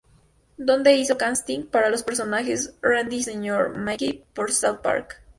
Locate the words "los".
1.91-2.01